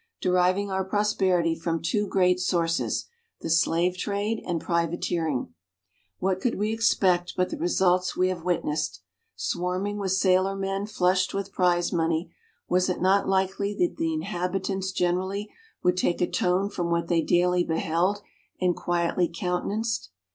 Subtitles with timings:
[0.19, 3.05] deriving our prosperity from two great sources
[3.41, 5.53] the slave trade and privateering.
[6.17, 9.01] What could we expect but the results we have witnessed?
[9.35, 12.33] Swarming with sailor men flushed with prize money,
[12.67, 15.51] was it not likely that the inhabitants generally
[15.83, 18.23] would take a tone from what they daily beheld
[18.59, 20.09] and quietly countenanced?